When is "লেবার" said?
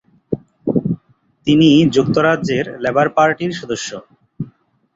2.83-3.07